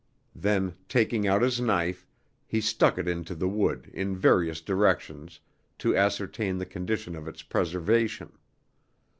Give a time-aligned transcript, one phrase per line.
[0.33, 2.07] Then, taking out his knife,
[2.47, 5.39] he stuck it into the wood in various directions
[5.77, 8.31] to ascertain the condition of its preservation.